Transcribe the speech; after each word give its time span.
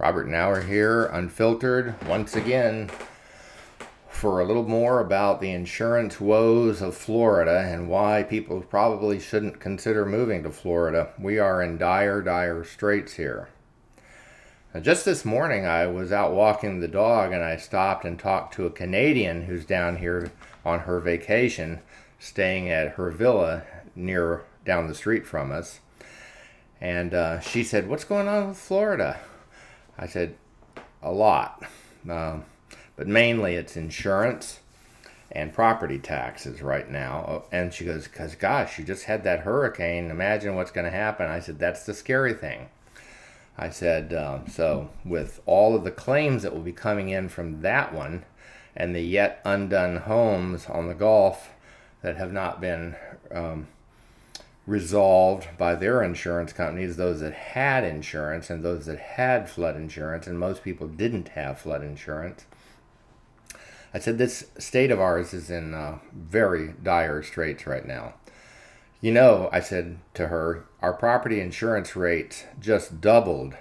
Robert 0.00 0.26
Nauer 0.26 0.62
here, 0.62 1.04
unfiltered, 1.04 1.94
once 2.06 2.34
again, 2.34 2.90
for 4.08 4.40
a 4.40 4.46
little 4.46 4.66
more 4.66 4.98
about 4.98 5.42
the 5.42 5.50
insurance 5.50 6.18
woes 6.18 6.80
of 6.80 6.96
Florida 6.96 7.68
and 7.68 7.86
why 7.86 8.22
people 8.22 8.62
probably 8.62 9.20
shouldn't 9.20 9.60
consider 9.60 10.06
moving 10.06 10.42
to 10.42 10.50
Florida. 10.50 11.12
We 11.18 11.38
are 11.38 11.60
in 11.60 11.76
dire, 11.76 12.22
dire 12.22 12.64
straits 12.64 13.12
here. 13.12 13.50
Now, 14.72 14.80
just 14.80 15.04
this 15.04 15.26
morning, 15.26 15.66
I 15.66 15.86
was 15.86 16.12
out 16.12 16.32
walking 16.32 16.80
the 16.80 16.88
dog 16.88 17.34
and 17.34 17.44
I 17.44 17.58
stopped 17.58 18.06
and 18.06 18.18
talked 18.18 18.54
to 18.54 18.64
a 18.64 18.70
Canadian 18.70 19.42
who's 19.42 19.66
down 19.66 19.98
here 19.98 20.32
on 20.64 20.80
her 20.80 20.98
vacation, 21.00 21.80
staying 22.18 22.70
at 22.70 22.92
her 22.92 23.10
villa 23.10 23.64
near 23.94 24.44
down 24.64 24.88
the 24.88 24.94
street 24.94 25.26
from 25.26 25.52
us. 25.52 25.80
And 26.80 27.12
uh, 27.12 27.40
she 27.40 27.62
said, 27.62 27.86
What's 27.86 28.04
going 28.04 28.28
on 28.28 28.48
with 28.48 28.56
Florida? 28.56 29.20
I 30.00 30.06
said, 30.06 30.34
a 31.02 31.12
lot. 31.12 31.62
Um, 32.08 32.44
but 32.96 33.06
mainly 33.06 33.54
it's 33.54 33.76
insurance 33.76 34.60
and 35.30 35.52
property 35.52 35.98
taxes 35.98 36.62
right 36.62 36.90
now. 36.90 37.24
Oh, 37.28 37.44
and 37.52 37.72
she 37.72 37.84
goes, 37.84 38.08
because 38.08 38.34
gosh, 38.34 38.78
you 38.78 38.84
just 38.84 39.04
had 39.04 39.22
that 39.24 39.40
hurricane. 39.40 40.10
Imagine 40.10 40.56
what's 40.56 40.70
going 40.70 40.86
to 40.86 40.90
happen. 40.90 41.30
I 41.30 41.40
said, 41.40 41.58
that's 41.58 41.84
the 41.84 41.94
scary 41.94 42.34
thing. 42.34 42.68
I 43.56 43.68
said, 43.68 44.14
um, 44.14 44.48
so 44.48 44.88
with 45.04 45.40
all 45.44 45.76
of 45.76 45.84
the 45.84 45.90
claims 45.90 46.42
that 46.42 46.54
will 46.54 46.62
be 46.62 46.72
coming 46.72 47.10
in 47.10 47.28
from 47.28 47.60
that 47.60 47.94
one 47.94 48.24
and 48.74 48.94
the 48.94 49.02
yet 49.02 49.42
undone 49.44 49.98
homes 49.98 50.66
on 50.66 50.88
the 50.88 50.94
Gulf 50.94 51.50
that 52.02 52.16
have 52.16 52.32
not 52.32 52.60
been 52.60 52.96
um, 53.30 53.68
resolved 54.70 55.48
by 55.58 55.74
their 55.74 56.00
insurance 56.00 56.52
companies, 56.52 56.96
those 56.96 57.18
that 57.18 57.32
had 57.32 57.82
insurance 57.82 58.48
and 58.50 58.64
those 58.64 58.86
that 58.86 59.00
had 59.00 59.50
flood 59.50 59.74
insurance, 59.74 60.28
and 60.28 60.38
most 60.38 60.62
people 60.62 60.86
didn't 60.86 61.30
have 61.30 61.58
flood 61.58 61.82
insurance. 61.82 62.46
I 63.92 63.98
said, 63.98 64.16
This 64.16 64.46
state 64.58 64.92
of 64.92 65.00
ours 65.00 65.34
is 65.34 65.50
in 65.50 65.74
uh, 65.74 65.98
very 66.12 66.74
dire 66.84 67.20
straits 67.24 67.66
right 67.66 67.84
now. 67.84 68.14
You 69.00 69.10
know, 69.10 69.48
I 69.52 69.58
said 69.58 69.98
to 70.14 70.28
her, 70.28 70.66
our 70.80 70.92
property 70.92 71.40
insurance 71.40 71.96
rates 71.96 72.44
just 72.60 73.00
doubled 73.00 73.54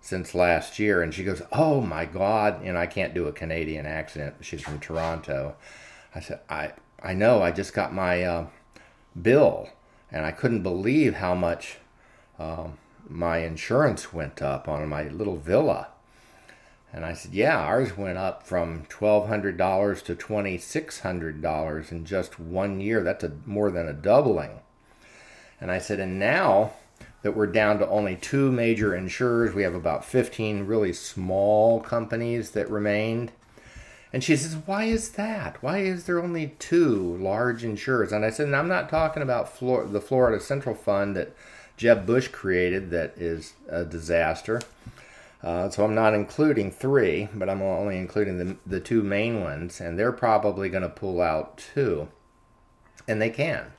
since 0.00 0.34
last 0.34 0.80
year. 0.80 1.00
And 1.00 1.14
she 1.14 1.22
goes, 1.22 1.42
Oh 1.52 1.80
my 1.80 2.06
God. 2.06 2.60
And 2.64 2.76
I 2.76 2.86
can't 2.86 3.14
do 3.14 3.28
a 3.28 3.32
Canadian 3.32 3.86
accent. 3.86 4.34
She's 4.40 4.62
from 4.62 4.80
Toronto. 4.80 5.54
I 6.12 6.18
said, 6.18 6.40
I, 6.48 6.72
I 7.00 7.14
know, 7.14 7.40
I 7.40 7.52
just 7.52 7.72
got 7.72 7.94
my 7.94 8.24
uh, 8.24 8.46
bill 9.20 9.68
and 10.10 10.24
I 10.24 10.32
couldn't 10.32 10.62
believe 10.62 11.14
how 11.14 11.34
much 11.34 11.78
um, 12.38 12.78
my 13.08 13.38
insurance 13.38 14.12
went 14.12 14.42
up 14.42 14.68
on 14.68 14.88
my 14.88 15.04
little 15.08 15.36
villa. 15.36 15.88
And 16.92 17.04
I 17.04 17.12
said, 17.12 17.34
Yeah, 17.34 17.58
ours 17.58 17.96
went 17.96 18.18
up 18.18 18.46
from 18.46 18.84
$1,200 18.84 20.04
to 20.04 20.14
$2,600 20.14 21.92
in 21.92 22.04
just 22.04 22.38
one 22.38 22.80
year. 22.80 23.02
That's 23.02 23.24
a, 23.24 23.32
more 23.44 23.70
than 23.70 23.88
a 23.88 23.92
doubling. 23.92 24.60
And 25.60 25.72
I 25.72 25.78
said, 25.78 25.98
And 25.98 26.18
now 26.18 26.72
that 27.22 27.36
we're 27.36 27.46
down 27.46 27.78
to 27.78 27.88
only 27.88 28.14
two 28.14 28.52
major 28.52 28.94
insurers, 28.94 29.54
we 29.54 29.62
have 29.62 29.74
about 29.74 30.04
15 30.04 30.66
really 30.66 30.92
small 30.92 31.80
companies 31.80 32.50
that 32.50 32.70
remained. 32.70 33.32
And 34.14 34.22
she 34.22 34.36
says, 34.36 34.54
Why 34.64 34.84
is 34.84 35.10
that? 35.10 35.60
Why 35.60 35.78
is 35.78 36.04
there 36.04 36.22
only 36.22 36.54
two 36.60 37.16
large 37.16 37.64
insurers? 37.64 38.12
And 38.12 38.24
I 38.24 38.30
said, 38.30 38.46
and 38.46 38.54
I'm 38.54 38.68
not 38.68 38.88
talking 38.88 39.24
about 39.24 39.48
Flor- 39.48 39.86
the 39.86 40.00
Florida 40.00 40.40
Central 40.40 40.76
Fund 40.76 41.16
that 41.16 41.34
Jeb 41.76 42.06
Bush 42.06 42.28
created, 42.28 42.92
that 42.92 43.14
is 43.16 43.54
a 43.68 43.84
disaster. 43.84 44.62
Uh, 45.42 45.68
so 45.68 45.84
I'm 45.84 45.96
not 45.96 46.14
including 46.14 46.70
three, 46.70 47.28
but 47.34 47.48
I'm 47.48 47.60
only 47.60 47.98
including 47.98 48.38
the, 48.38 48.56
the 48.64 48.78
two 48.78 49.02
main 49.02 49.40
ones, 49.40 49.80
and 49.80 49.98
they're 49.98 50.12
probably 50.12 50.68
going 50.68 50.84
to 50.84 50.88
pull 50.88 51.20
out 51.20 51.58
too. 51.74 52.06
And 53.08 53.20
they 53.20 53.30
can. 53.30 53.72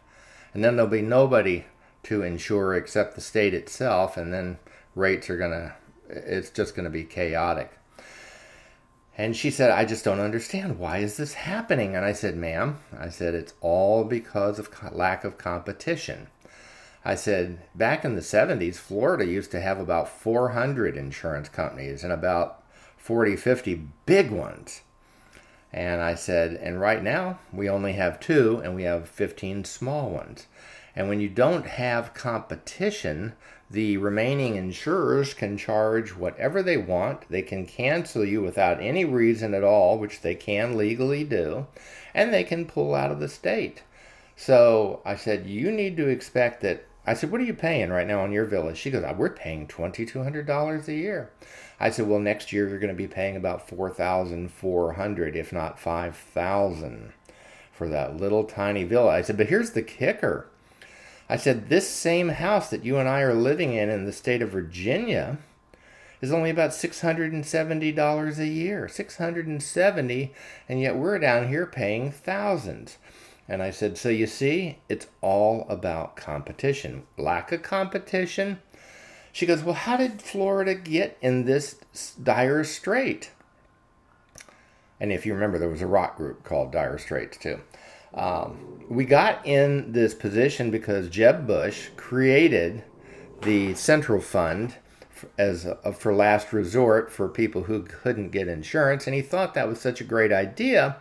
And 0.53 0.65
then 0.65 0.75
there'll 0.75 0.91
be 0.91 1.01
nobody 1.01 1.63
to 2.03 2.23
insure 2.23 2.75
except 2.75 3.15
the 3.15 3.21
state 3.21 3.53
itself, 3.53 4.17
and 4.17 4.33
then 4.33 4.57
rates 4.95 5.29
are 5.29 5.37
going 5.37 5.51
to, 5.51 5.73
it's 6.09 6.49
just 6.49 6.75
going 6.75 6.83
to 6.83 6.89
be 6.89 7.05
chaotic. 7.05 7.71
And 9.17 9.35
she 9.35 9.49
said, 9.49 9.71
I 9.71 9.85
just 9.85 10.03
don't 10.03 10.19
understand. 10.19 10.77
Why 10.77 10.97
is 10.97 11.15
this 11.15 11.33
happening? 11.33 11.95
And 11.95 12.03
I 12.03 12.11
said, 12.11 12.35
Ma'am, 12.35 12.79
I 12.97 13.09
said, 13.09 13.33
it's 13.33 13.53
all 13.61 14.03
because 14.03 14.59
of 14.59 14.69
lack 14.91 15.23
of 15.23 15.37
competition. 15.37 16.27
I 17.05 17.15
said, 17.15 17.59
back 17.75 18.03
in 18.03 18.15
the 18.15 18.21
70s, 18.21 18.75
Florida 18.75 19.25
used 19.25 19.51
to 19.51 19.61
have 19.61 19.79
about 19.79 20.09
400 20.09 20.97
insurance 20.97 21.47
companies 21.47 22.03
and 22.03 22.11
about 22.11 22.63
40, 22.97 23.35
50 23.35 23.87
big 24.05 24.31
ones. 24.31 24.81
And 25.71 26.01
I 26.01 26.15
said, 26.15 26.53
and 26.53 26.81
right 26.81 27.03
now 27.03 27.39
we 27.53 27.69
only 27.69 27.93
have 27.93 28.19
two 28.19 28.59
and 28.63 28.75
we 28.75 28.83
have 28.83 29.07
15 29.07 29.65
small 29.65 30.09
ones. 30.09 30.47
And 30.95 31.09
when 31.09 31.19
you 31.19 31.27
don't 31.27 31.65
have 31.65 32.13
competition, 32.13 33.33
the 33.69 33.97
remaining 33.97 34.55
insurers 34.55 35.33
can 35.33 35.57
charge 35.57 36.15
whatever 36.15 36.63
they 36.63 36.77
want. 36.77 37.27
They 37.29 37.41
can 37.41 37.65
cancel 37.65 38.23
you 38.23 38.41
without 38.41 38.79
any 38.79 39.03
reason 39.03 39.53
at 39.53 39.63
all, 39.63 39.97
which 39.97 40.21
they 40.21 40.35
can 40.35 40.77
legally 40.77 41.23
do, 41.23 41.67
and 42.13 42.33
they 42.33 42.43
can 42.43 42.65
pull 42.65 42.95
out 42.95 43.11
of 43.11 43.19
the 43.19 43.27
state. 43.27 43.83
So 44.35 45.01
I 45.05 45.15
said, 45.15 45.47
You 45.47 45.71
need 45.71 45.97
to 45.97 46.07
expect 46.07 46.61
that. 46.61 46.85
I 47.05 47.13
said, 47.13 47.31
What 47.31 47.41
are 47.41 47.45
you 47.45 47.53
paying 47.53 47.89
right 47.89 48.07
now 48.07 48.21
on 48.21 48.31
your 48.31 48.45
villa? 48.45 48.75
She 48.75 48.91
goes, 48.91 49.03
We're 49.17 49.29
paying 49.29 49.67
$2,200 49.67 50.87
a 50.87 50.93
year. 50.93 51.31
I 51.79 51.89
said, 51.89 52.07
Well, 52.07 52.19
next 52.19 52.53
year 52.53 52.69
you're 52.69 52.79
going 52.79 52.93
to 52.93 52.95
be 52.95 53.07
paying 53.07 53.35
about 53.35 53.67
4,400, 53.67 55.35
if 55.35 55.51
not 55.51 55.79
5,000 55.79 57.13
for 57.73 57.89
that 57.89 58.15
little 58.15 58.45
tiny 58.45 58.83
villa. 58.85 59.09
I 59.09 59.21
said, 59.21 59.37
But 59.37 59.47
here's 59.47 59.71
the 59.71 59.81
kicker 59.81 60.47
I 61.29 61.37
said, 61.37 61.69
This 61.69 61.89
same 61.89 62.29
house 62.29 62.69
that 62.69 62.85
you 62.85 62.97
and 62.97 63.09
I 63.09 63.21
are 63.21 63.33
living 63.33 63.73
in 63.73 63.89
in 63.89 64.05
the 64.05 64.11
state 64.11 64.41
of 64.41 64.49
Virginia 64.49 65.37
is 66.21 66.31
only 66.31 66.49
about 66.49 66.71
$670 66.71 68.37
a 68.39 68.47
year. 68.47 68.87
670 68.87 70.33
and 70.69 70.81
yet 70.81 70.95
we're 70.95 71.19
down 71.19 71.47
here 71.47 71.65
paying 71.65 72.11
thousands. 72.11 72.97
And 73.47 73.61
I 73.61 73.69
said, 73.71 73.97
So 73.97 74.09
you 74.09 74.27
see, 74.27 74.79
it's 74.89 75.07
all 75.21 75.65
about 75.69 76.15
competition. 76.15 77.03
Lack 77.17 77.51
of 77.51 77.61
competition. 77.61 78.59
She 79.31 79.45
goes, 79.45 79.63
Well, 79.63 79.75
how 79.75 79.97
did 79.97 80.21
Florida 80.21 80.75
get 80.75 81.17
in 81.21 81.45
this 81.45 81.75
dire 82.21 82.63
strait? 82.63 83.31
And 84.99 85.11
if 85.11 85.25
you 85.25 85.33
remember, 85.33 85.59
there 85.59 85.69
was 85.69 85.81
a 85.81 85.87
rock 85.87 86.17
group 86.17 86.43
called 86.43 86.71
Dire 86.71 86.97
Straits, 86.97 87.37
too. 87.37 87.59
Um, 88.15 88.57
we 88.89 89.05
got 89.05 89.45
in 89.45 89.91
this 89.91 90.13
position 90.13 90.71
because 90.71 91.09
Jeb 91.09 91.45
Bush 91.45 91.89
created 91.97 92.83
the 93.41 93.75
Central 93.75 94.21
Fund 94.21 94.75
as 95.37 95.65
a, 95.65 95.93
for 95.93 96.13
last 96.13 96.53
resort 96.53 97.11
for 97.11 97.27
people 97.27 97.63
who 97.63 97.83
couldn't 97.83 98.31
get 98.31 98.47
insurance, 98.47 99.07
and 99.07 99.15
he 99.15 99.21
thought 99.21 99.53
that 99.53 99.67
was 99.67 99.79
such 99.79 100.01
a 100.01 100.05
great 100.05 100.31
idea. 100.31 100.97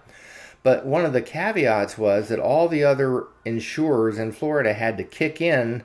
But 0.62 0.86
one 0.86 1.04
of 1.04 1.12
the 1.12 1.22
caveats 1.22 1.98
was 1.98 2.28
that 2.28 2.38
all 2.38 2.68
the 2.68 2.84
other 2.84 3.26
insurers 3.44 4.18
in 4.18 4.32
Florida 4.32 4.72
had 4.72 4.96
to 4.96 5.04
kick 5.04 5.40
in 5.40 5.84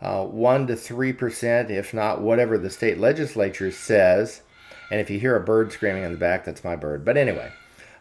uh, 0.00 0.24
one 0.24 0.66
to 0.68 0.76
three 0.76 1.12
percent, 1.12 1.70
if 1.70 1.92
not 1.92 2.22
whatever 2.22 2.56
the 2.56 2.70
state 2.70 2.98
legislature 2.98 3.70
says. 3.70 4.42
And 4.90 5.00
if 5.00 5.10
you 5.10 5.20
hear 5.20 5.36
a 5.36 5.44
bird 5.44 5.72
screaming 5.72 6.04
in 6.04 6.12
the 6.12 6.18
back, 6.18 6.44
that's 6.44 6.64
my 6.64 6.74
bird. 6.74 7.04
But 7.04 7.18
anyway, 7.18 7.52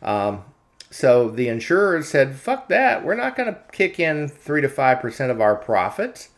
um, 0.02 0.46
so 0.90 1.30
the 1.30 1.50
insurers 1.50 2.08
said, 2.08 2.36
fuck 2.36 2.70
that. 2.70 3.04
We're 3.04 3.16
not 3.16 3.36
going 3.36 3.54
to 3.54 3.60
kick 3.72 4.00
in 4.00 4.28
3 4.28 4.62
to 4.62 4.70
5% 4.70 5.30
of 5.30 5.42
our 5.42 5.56
profits. 5.56 6.30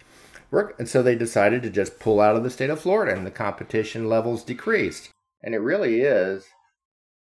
And 0.52 0.90
so 0.90 1.04
they 1.04 1.16
decided 1.16 1.62
to 1.64 1.70
just 1.70 2.00
pull 2.00 2.20
out 2.20 2.36
of 2.36 2.44
the 2.44 2.50
state 2.50 2.72
of 2.72 2.82
Florida 2.82 3.16
and 3.16 3.26
the 3.26 3.32
competition 3.32 4.10
levels 4.10 4.44
decreased. 4.44 5.10
And 5.44 5.54
it 5.54 5.60
really 5.60 6.02
is 6.02 6.46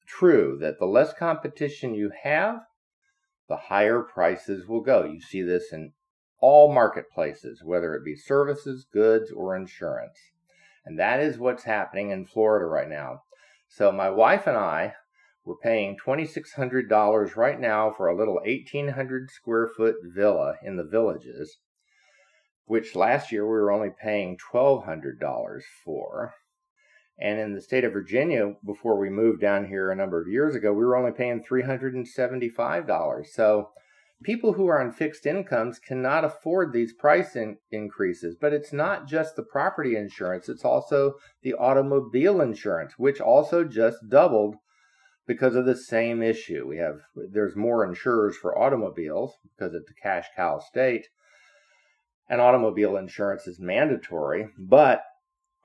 true 0.08 0.58
that 0.62 0.80
the 0.80 0.86
less 0.86 1.14
competition 1.14 1.94
you 1.94 2.12
have, 2.24 2.62
the 3.50 3.58
higher 3.58 4.02
prices 4.02 4.66
will 4.68 4.82
go. 4.82 5.04
You 5.04 5.20
see 5.20 5.42
this 5.42 5.74
in 5.74 5.92
all 6.40 6.74
marketplaces, 6.74 7.62
whether 7.64 7.94
it 7.94 8.06
be 8.06 8.16
services, 8.16 8.86
goods, 8.92 9.30
or 9.32 9.56
insurance. 9.56 10.18
And 10.86 10.98
that 10.98 11.20
is 11.20 11.38
what's 11.38 11.64
happening 11.64 12.12
in 12.12 12.26
Florida 12.26 12.66
right 12.66 12.90
now. 12.90 13.24
So 13.68 13.92
my 13.92 14.10
wife 14.10 14.48
and 14.48 14.58
I 14.58 14.96
we're 15.44 15.58
paying 15.58 15.98
$2,600 15.98 17.36
right 17.36 17.60
now 17.60 17.92
for 17.92 18.08
a 18.08 18.16
little 18.16 18.36
1,800 18.36 19.32
square 19.32 19.68
foot 19.68 19.96
villa 20.04 20.56
in 20.64 20.78
the 20.78 20.84
villages, 20.84 21.58
which 22.66 22.96
last 22.96 23.32
year 23.32 23.44
we 23.44 23.52
were 23.52 23.72
only 23.72 23.90
paying 23.90 24.38
$1,200 24.54 25.62
for. 25.84 26.36
And 27.20 27.40
in 27.40 27.54
the 27.54 27.62
state 27.62 27.84
of 27.84 27.94
Virginia, 27.94 28.54
before 28.66 28.98
we 28.98 29.10
moved 29.10 29.42
down 29.42 29.68
here 29.68 29.90
a 29.92 29.96
number 29.96 30.22
of 30.22 30.28
years 30.28 30.56
ago, 30.56 30.74
we 30.74 30.86
were 30.86 30.96
only 30.96 31.12
paying 31.12 31.44
$375. 31.44 33.28
So 33.28 33.70
people 34.24 34.54
who 34.54 34.68
are 34.68 34.80
on 34.82 34.92
fixed 34.92 35.26
incomes 35.26 35.80
cannot 35.80 36.24
afford 36.24 36.72
these 36.72 36.94
price 36.94 37.36
in- 37.36 37.58
increases. 37.72 38.36
But 38.40 38.54
it's 38.54 38.74
not 38.74 39.08
just 39.08 39.36
the 39.36 39.44
property 39.44 39.96
insurance, 39.96 40.50
it's 40.50 40.66
also 40.66 41.16
the 41.42 41.54
automobile 41.56 42.42
insurance, 42.42 42.94
which 42.98 43.20
also 43.20 43.64
just 43.64 43.98
doubled 44.10 44.56
because 45.32 45.56
of 45.56 45.66
the 45.66 45.78
same 45.78 46.22
issue. 46.22 46.68
We 46.68 46.78
have 46.80 47.00
there's 47.16 47.56
more 47.56 47.86
insurers 47.86 48.36
for 48.36 48.58
automobiles 48.58 49.38
because 49.44 49.74
it's 49.74 49.90
a 49.90 50.02
cash 50.02 50.26
cow 50.36 50.60
state. 50.60 51.08
And 52.30 52.42
automobile 52.42 52.98
insurance 52.98 53.48
is 53.48 53.58
mandatory, 53.58 54.50
but 54.58 55.04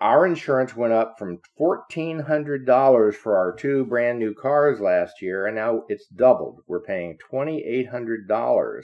our 0.00 0.24
insurance 0.24 0.76
went 0.76 0.92
up 0.92 1.18
from 1.18 1.40
$1,400 1.60 3.14
for 3.14 3.36
our 3.36 3.56
two 3.56 3.84
brand 3.86 4.20
new 4.20 4.34
cars 4.34 4.80
last 4.80 5.20
year, 5.20 5.46
and 5.46 5.56
now 5.56 5.82
it's 5.88 6.06
doubled. 6.06 6.60
We're 6.68 6.82
paying 6.82 7.18
$2,800 7.32 8.82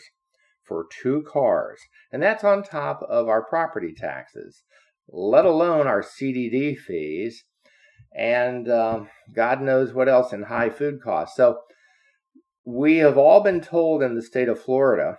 for 0.65 0.87
two 1.03 1.23
cars, 1.23 1.81
and 2.11 2.21
that's 2.21 2.43
on 2.43 2.65
top 2.65 3.03
of 3.09 3.29
our 3.29 3.45
property 3.45 3.95
taxes, 3.97 4.65
let 5.09 5.45
alone 5.45 5.87
our 5.87 6.03
CDD 6.03 6.77
fees, 6.77 7.45
and 8.17 8.71
um, 8.71 9.09
God 9.35 9.61
knows 9.61 9.93
what 9.93 10.09
else 10.09 10.33
in 10.33 10.43
high 10.43 10.71
food 10.71 11.03
costs. 11.03 11.37
So, 11.37 11.61
we 12.65 12.99
have 12.99 13.19
all 13.19 13.43
been 13.43 13.61
told 13.61 14.03
in 14.03 14.15
the 14.15 14.23
state 14.23 14.49
of 14.49 14.61
Florida 14.61 15.19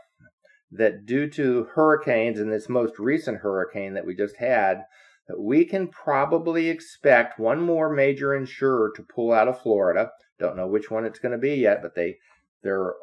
that 0.71 1.05
due 1.05 1.29
to 1.29 1.67
hurricanes 1.75 2.39
and 2.39 2.51
this 2.51 2.69
most 2.69 2.97
recent 2.97 3.39
hurricane 3.39 3.93
that 3.93 4.05
we 4.05 4.15
just 4.15 4.37
had, 4.37 4.83
that 5.27 5.39
we 5.39 5.65
can 5.65 5.87
probably 5.87 6.69
expect 6.69 7.39
one 7.39 7.61
more 7.61 7.93
major 7.93 8.33
insurer 8.33 8.91
to 8.95 9.03
pull 9.03 9.31
out 9.31 9.47
of 9.47 9.61
Florida. 9.61 10.11
Don't 10.39 10.57
know 10.57 10.67
which 10.67 10.89
one 10.89 11.05
it's 11.05 11.19
going 11.19 11.31
to 11.31 11.37
be 11.37 11.55
yet, 11.55 11.81
but 11.81 11.95
they 11.95 12.17
they're 12.63 12.93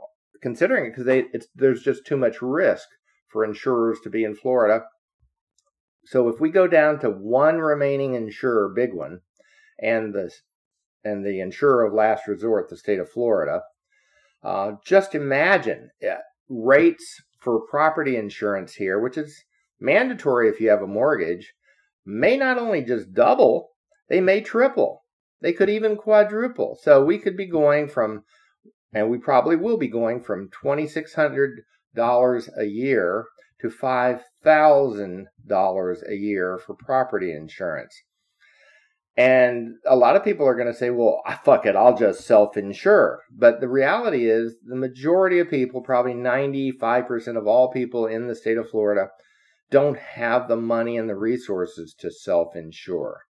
considering 0.42 0.86
it 0.86 0.90
because 0.90 1.06
they 1.06 1.24
it's 1.32 1.46
there's 1.54 1.82
just 1.82 2.06
too 2.06 2.16
much 2.16 2.42
risk 2.42 2.88
for 3.28 3.44
insurers 3.44 3.98
to 4.02 4.10
be 4.10 4.24
in 4.24 4.34
Florida. 4.34 4.84
So 6.06 6.28
if 6.28 6.40
we 6.40 6.50
go 6.50 6.66
down 6.66 6.98
to 7.00 7.10
one 7.10 7.58
remaining 7.58 8.14
insurer, 8.14 8.72
big 8.74 8.92
one, 8.92 9.20
and 9.80 10.14
the 10.14 10.30
and 11.02 11.24
the 11.24 11.40
insurer 11.40 11.86
of 11.86 11.94
last 11.94 12.28
resort, 12.28 12.68
the 12.68 12.76
state 12.76 12.98
of 12.98 13.08
Florida, 13.08 13.62
uh, 14.42 14.72
just 14.84 15.14
imagine 15.14 15.90
uh, 16.06 16.16
rates 16.48 17.22
for 17.38 17.60
property 17.60 18.16
insurance 18.16 18.74
here, 18.74 19.00
which 19.00 19.16
is 19.16 19.44
mandatory 19.80 20.48
if 20.48 20.60
you 20.60 20.68
have 20.68 20.82
a 20.82 20.86
mortgage, 20.86 21.54
may 22.04 22.36
not 22.36 22.58
only 22.58 22.82
just 22.82 23.14
double, 23.14 23.70
they 24.08 24.20
may 24.20 24.42
triple. 24.42 25.04
They 25.40 25.54
could 25.54 25.70
even 25.70 25.96
quadruple. 25.96 26.78
So 26.82 27.02
we 27.02 27.18
could 27.18 27.36
be 27.36 27.46
going 27.46 27.88
from, 27.88 28.24
and 28.92 29.08
we 29.08 29.16
probably 29.18 29.56
will 29.56 29.78
be 29.78 29.88
going 29.88 30.22
from 30.22 30.50
$2,600 30.62 32.58
a 32.58 32.64
year 32.64 33.24
to 33.60 33.68
$5,000 33.68 36.08
a 36.08 36.14
year 36.14 36.58
for 36.58 36.74
property 36.74 37.32
insurance. 37.32 38.02
And 39.16 39.74
a 39.86 39.96
lot 39.96 40.16
of 40.16 40.24
people 40.24 40.46
are 40.46 40.54
going 40.54 40.72
to 40.72 40.78
say, 40.78 40.90
well, 40.90 41.22
fuck 41.44 41.66
it, 41.66 41.76
I'll 41.76 41.96
just 41.96 42.24
self 42.24 42.56
insure. 42.56 43.20
But 43.30 43.60
the 43.60 43.68
reality 43.68 44.30
is, 44.30 44.54
the 44.64 44.76
majority 44.76 45.40
of 45.40 45.50
people, 45.50 45.82
probably 45.82 46.14
95% 46.14 47.36
of 47.36 47.46
all 47.46 47.70
people 47.70 48.06
in 48.06 48.28
the 48.28 48.34
state 48.34 48.56
of 48.56 48.70
Florida, 48.70 49.08
don't 49.70 49.98
have 49.98 50.48
the 50.48 50.56
money 50.56 50.96
and 50.96 51.08
the 51.08 51.16
resources 51.16 51.94
to 51.98 52.10
self 52.10 52.54
insure. 52.54 53.22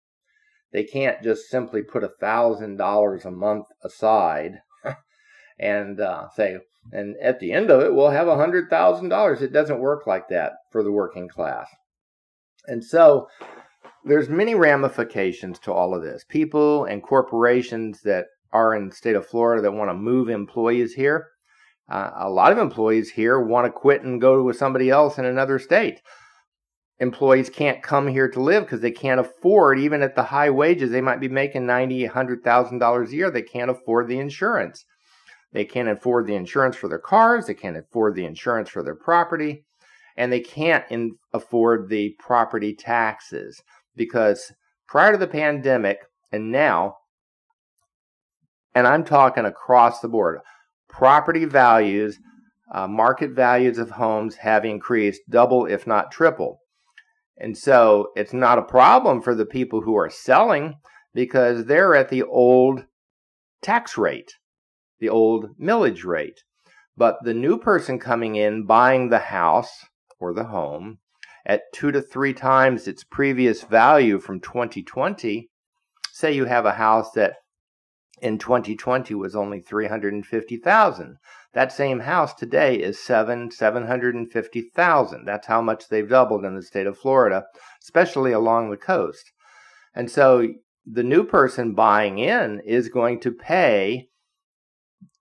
They 0.72 0.84
can't 0.84 1.22
just 1.22 1.48
simply 1.48 1.82
put 1.82 2.04
a 2.04 2.12
thousand 2.20 2.76
dollars 2.76 3.24
a 3.24 3.30
month 3.30 3.66
aside 3.82 4.60
and 5.58 6.00
uh, 6.00 6.28
say, 6.36 6.58
and 6.92 7.16
at 7.22 7.40
the 7.40 7.52
end 7.52 7.70
of 7.70 7.80
it, 7.80 7.94
we'll 7.94 8.10
have 8.10 8.28
a 8.28 8.36
hundred 8.36 8.70
thousand 8.70 9.08
dollars. 9.08 9.42
It 9.42 9.52
doesn't 9.52 9.80
work 9.80 10.06
like 10.06 10.28
that 10.28 10.52
for 10.70 10.82
the 10.82 10.92
working 10.92 11.28
class. 11.28 11.68
And 12.66 12.84
so 12.84 13.28
there's 14.04 14.28
many 14.28 14.54
ramifications 14.54 15.58
to 15.60 15.72
all 15.72 15.94
of 15.94 16.02
this. 16.02 16.24
People 16.28 16.84
and 16.84 17.02
corporations 17.02 18.00
that 18.02 18.26
are 18.52 18.74
in 18.74 18.88
the 18.88 18.94
state 18.94 19.16
of 19.16 19.26
Florida 19.26 19.62
that 19.62 19.72
want 19.72 19.90
to 19.90 19.94
move 19.94 20.28
employees 20.28 20.94
here. 20.94 21.28
Uh, 21.88 22.10
a 22.16 22.30
lot 22.30 22.52
of 22.52 22.58
employees 22.58 23.10
here 23.10 23.40
want 23.40 23.66
to 23.66 23.72
quit 23.72 24.02
and 24.02 24.20
go 24.20 24.42
with 24.42 24.56
somebody 24.56 24.90
else 24.90 25.18
in 25.18 25.24
another 25.24 25.58
state 25.58 26.00
employees 27.00 27.48
can't 27.48 27.82
come 27.82 28.06
here 28.06 28.28
to 28.28 28.40
live 28.40 28.62
because 28.62 28.82
they 28.82 28.90
can't 28.90 29.20
afford 29.20 29.78
even 29.78 30.02
at 30.02 30.14
the 30.14 30.22
high 30.22 30.50
wages 30.50 30.90
they 30.90 31.00
might 31.00 31.18
be 31.18 31.28
making 31.28 31.66
ninety 31.66 32.04
hundred 32.04 32.44
thousand 32.44 32.78
dollars 32.78 33.10
a 33.10 33.16
year 33.16 33.30
they 33.30 33.42
can't 33.42 33.70
afford 33.70 34.06
the 34.06 34.18
insurance 34.18 34.84
they 35.52 35.64
can't 35.64 35.88
afford 35.88 36.26
the 36.26 36.34
insurance 36.34 36.76
for 36.76 36.88
their 36.88 36.98
cars 36.98 37.46
they 37.46 37.54
can't 37.54 37.76
afford 37.76 38.14
the 38.14 38.26
insurance 38.26 38.68
for 38.68 38.82
their 38.82 38.94
property 38.94 39.64
and 40.16 40.30
they 40.30 40.40
can't 40.40 40.84
in, 40.90 41.12
afford 41.32 41.88
the 41.88 42.14
property 42.18 42.74
taxes 42.74 43.62
because 44.00 44.52
prior 44.88 45.12
to 45.12 45.18
the 45.18 45.26
pandemic 45.26 45.98
and 46.32 46.50
now 46.50 46.96
and 48.74 48.86
i'm 48.86 49.04
talking 49.04 49.44
across 49.44 50.00
the 50.00 50.08
board 50.08 50.38
property 50.88 51.44
values 51.44 52.18
uh, 52.72 52.86
market 52.86 53.32
values 53.32 53.76
of 53.76 53.90
homes 53.90 54.36
have 54.36 54.64
increased 54.64 55.20
double 55.28 55.66
if 55.66 55.86
not 55.86 56.10
triple 56.10 56.60
and 57.36 57.56
so 57.56 58.08
it's 58.16 58.32
not 58.32 58.58
a 58.58 58.62
problem 58.62 59.20
for 59.20 59.34
the 59.34 59.46
people 59.46 59.82
who 59.82 59.96
are 59.96 60.10
selling 60.10 60.76
because 61.14 61.64
they're 61.64 61.94
at 61.94 62.08
the 62.08 62.22
old 62.22 62.84
tax 63.62 63.98
rate, 63.98 64.32
the 65.00 65.08
old 65.08 65.58
millage 65.58 66.04
rate. 66.04 66.42
But 66.96 67.18
the 67.22 67.34
new 67.34 67.58
person 67.58 67.98
coming 67.98 68.36
in 68.36 68.66
buying 68.66 69.08
the 69.08 69.18
house 69.18 69.86
or 70.18 70.34
the 70.34 70.44
home 70.44 70.98
at 71.46 71.72
two 71.72 71.90
to 71.92 72.00
three 72.00 72.34
times 72.34 72.86
its 72.86 73.04
previous 73.04 73.62
value 73.62 74.18
from 74.18 74.40
2020, 74.40 75.48
say 76.12 76.32
you 76.32 76.44
have 76.44 76.66
a 76.66 76.72
house 76.72 77.12
that 77.12 77.36
in 78.20 78.38
2020 78.38 79.14
was 79.14 79.34
only 79.34 79.60
350,000. 79.60 81.16
That 81.52 81.72
same 81.72 82.00
house 82.00 82.32
today 82.32 82.76
is 82.76 83.02
seven 83.02 83.50
seven 83.50 83.86
hundred 83.86 84.14
and 84.14 84.30
fifty 84.30 84.62
thousand. 84.62 85.24
That's 85.24 85.48
how 85.48 85.60
much 85.60 85.88
they've 85.88 86.08
doubled 86.08 86.44
in 86.44 86.54
the 86.54 86.62
state 86.62 86.86
of 86.86 86.96
Florida, 86.96 87.44
especially 87.82 88.30
along 88.30 88.70
the 88.70 88.76
coast. 88.76 89.32
And 89.94 90.08
so 90.08 90.46
the 90.86 91.02
new 91.02 91.24
person 91.24 91.74
buying 91.74 92.18
in 92.18 92.60
is 92.64 92.88
going 92.88 93.20
to 93.20 93.32
pay 93.32 94.08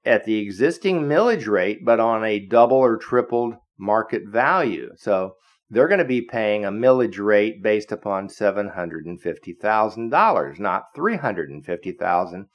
at 0.06 0.26
the 0.26 0.38
existing 0.38 1.02
millage 1.02 1.48
rate, 1.48 1.84
but 1.84 2.00
on 2.00 2.24
a 2.24 2.40
double 2.40 2.78
or 2.78 2.98
tripled 2.98 3.56
market 3.78 4.24
value. 4.28 4.92
So 4.98 5.34
they're 5.70 5.88
going 5.88 6.00
to 6.00 6.06
be 6.06 6.22
paying 6.22 6.66
a 6.66 6.72
millage 6.72 7.20
rate 7.20 7.62
based 7.62 7.92
upon 7.92 8.28
$750,000, 8.28 10.60
not 10.60 10.86
$350,000. 10.96 12.48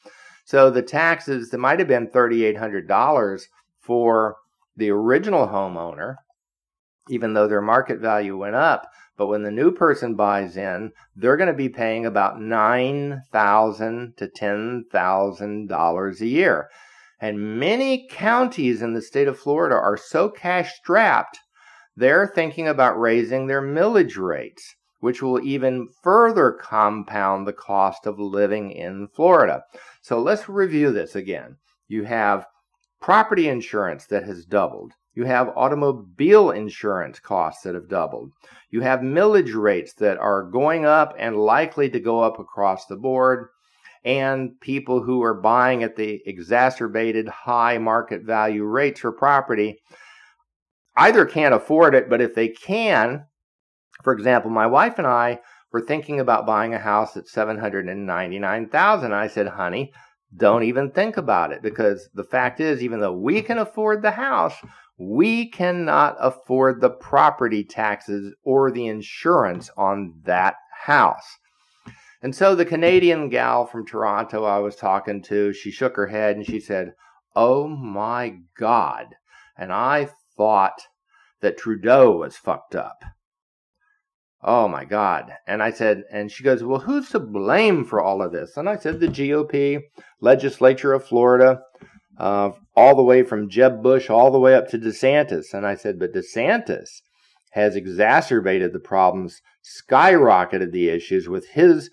So 0.44 0.71
the 0.71 0.83
taxes 0.83 1.50
that 1.50 1.59
might 1.59 1.78
have 1.78 1.87
been 1.88 2.09
$3,800 2.09 3.42
for 3.80 4.37
the 4.76 4.90
original 4.90 5.47
homeowner, 5.47 6.16
even 7.09 7.35
though 7.35 7.47
their 7.47 7.62
market 7.62 8.00
value 8.00 8.37
went 8.37 8.56
up. 8.56 8.88
But 9.16 9.28
when 9.28 9.44
the 9.44 9.52
new 9.52 9.71
person 9.71 10.16
buys 10.16 10.56
in, 10.56 10.90
they're 11.14 11.37
going 11.37 11.47
to 11.47 11.54
be 11.54 11.68
paying 11.68 12.04
about 12.04 12.38
$9,000 12.38 14.16
to 14.16 14.28
ten 14.28 14.87
thousand 14.90 15.68
dollars 15.68 16.21
a 16.21 16.26
year. 16.26 16.68
And 17.21 17.61
many 17.61 18.09
counties 18.11 18.83
in 18.83 18.94
the 18.94 19.00
state 19.00 19.28
of 19.28 19.38
Florida 19.38 19.76
are 19.76 19.97
so 19.97 20.28
cash 20.28 20.75
strapped, 20.75 21.38
they're 21.96 22.26
thinking 22.26 22.68
about 22.68 22.98
raising 22.98 23.46
their 23.46 23.62
millage 23.62 24.16
rates, 24.16 24.74
which 25.00 25.22
will 25.22 25.40
even 25.44 25.88
further 26.02 26.52
compound 26.52 27.46
the 27.46 27.52
cost 27.52 28.06
of 28.06 28.18
living 28.18 28.72
in 28.72 29.06
Florida. 29.08 29.62
So 30.02 30.20
let's 30.20 30.48
review 30.48 30.92
this 30.92 31.14
again. 31.14 31.56
You 31.88 32.04
have 32.04 32.46
property 33.00 33.48
insurance 33.48 34.06
that 34.06 34.24
has 34.24 34.44
doubled. 34.44 34.92
You 35.14 35.24
have 35.26 35.52
automobile 35.54 36.50
insurance 36.50 37.20
costs 37.20 37.62
that 37.62 37.74
have 37.74 37.88
doubled. 37.88 38.32
You 38.70 38.80
have 38.80 39.00
millage 39.00 39.54
rates 39.54 39.92
that 39.94 40.18
are 40.18 40.42
going 40.42 40.86
up 40.86 41.14
and 41.18 41.36
likely 41.36 41.88
to 41.90 42.00
go 42.00 42.20
up 42.20 42.40
across 42.40 42.86
the 42.86 42.96
board. 42.96 43.48
And 44.04 44.58
people 44.60 45.02
who 45.02 45.22
are 45.22 45.40
buying 45.40 45.82
at 45.82 45.96
the 45.96 46.20
exacerbated 46.26 47.28
high 47.28 47.78
market 47.78 48.22
value 48.22 48.64
rates 48.64 49.00
for 49.00 49.12
property 49.12 49.80
either 50.96 51.24
can't 51.24 51.54
afford 51.54 51.94
it, 51.94 52.08
but 52.08 52.20
if 52.20 52.34
they 52.34 52.48
can, 52.48 53.26
for 54.02 54.12
example, 54.12 54.50
my 54.50 54.66
wife 54.66 54.98
and 54.98 55.06
I 55.06 55.40
were 55.72 55.80
thinking 55.80 56.20
about 56.20 56.46
buying 56.46 56.74
a 56.74 56.78
house 56.78 57.16
at 57.16 57.26
799,000. 57.26 59.12
I 59.12 59.26
said, 59.26 59.48
"Honey, 59.48 59.92
don't 60.36 60.62
even 60.62 60.90
think 60.90 61.16
about 61.16 61.52
it 61.52 61.62
because 61.62 62.08
the 62.14 62.24
fact 62.24 62.60
is, 62.60 62.82
even 62.82 63.00
though 63.00 63.12
we 63.12 63.42
can 63.42 63.58
afford 63.58 64.02
the 64.02 64.12
house, 64.12 64.54
we 64.98 65.50
cannot 65.50 66.16
afford 66.20 66.80
the 66.80 66.90
property 66.90 67.64
taxes 67.64 68.34
or 68.44 68.70
the 68.70 68.86
insurance 68.86 69.70
on 69.76 70.14
that 70.24 70.56
house. 70.84 71.38
And 72.22 72.34
so 72.34 72.54
the 72.54 72.64
Canadian 72.64 73.28
gal 73.28 73.66
from 73.66 73.86
Toronto 73.86 74.44
I 74.44 74.58
was 74.58 74.76
talking 74.76 75.22
to, 75.24 75.52
she 75.52 75.70
shook 75.70 75.96
her 75.96 76.06
head 76.06 76.36
and 76.36 76.46
she 76.46 76.60
said, 76.60 76.94
Oh 77.36 77.66
my 77.66 78.38
God. 78.56 79.06
And 79.58 79.72
I 79.72 80.08
thought 80.37 80.81
that 81.41 81.59
Trudeau 81.59 82.17
was 82.17 82.37
fucked 82.37 82.75
up. 82.75 83.05
Oh 84.43 84.69
my 84.69 84.85
God. 84.85 85.33
And 85.47 85.62
I 85.62 85.71
said, 85.71 86.03
and 86.12 86.31
she 86.31 86.45
goes, 86.45 86.62
Well, 86.62 86.81
who's 86.81 87.09
to 87.11 87.21
blame 87.21 87.85
for 87.85 88.00
all 88.00 88.21
of 88.21 88.33
this? 88.33 88.57
And 88.57 88.69
I 88.69 88.76
said, 88.76 89.00
The 89.00 89.09
GOP 89.09 89.81
legislature 90.21 90.93
of 90.93 91.07
Florida, 91.07 91.61
uh, 92.19 92.50
all 92.76 92.95
the 92.95 93.03
way 93.03 93.23
from 93.23 93.49
Jeb 93.49 93.83
Bush 93.83 94.11
all 94.11 94.31
the 94.31 94.38
way 94.38 94.55
up 94.55 94.69
to 94.69 94.79
DeSantis. 94.79 95.55
And 95.55 95.67
I 95.67 95.75
said, 95.75 95.99
But 95.99 96.12
DeSantis 96.12 96.88
has 97.53 97.75
exacerbated 97.75 98.73
the 98.73 98.81
problems, 98.81 99.41
skyrocketed 99.64 100.73
the 100.73 100.91
issues 100.91 101.26
with 101.26 101.49
his 101.50 101.88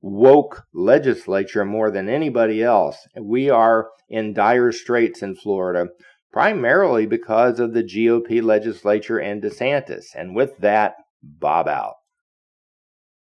woke 0.00 0.62
legislature 0.72 1.64
more 1.64 1.90
than 1.90 2.08
anybody 2.08 2.62
else. 2.62 2.98
We 3.20 3.50
are 3.50 3.88
in 4.08 4.32
dire 4.32 4.70
straits 4.70 5.22
in 5.22 5.34
Florida, 5.34 5.88
primarily 6.36 7.06
because 7.06 7.58
of 7.58 7.72
the 7.72 7.82
GOP 7.82 8.42
legislature 8.42 9.18
and 9.18 9.42
DeSantis. 9.42 10.14
And 10.14 10.36
with 10.36 10.58
that, 10.58 10.96
Bob 11.22 11.66
out. 11.66 11.94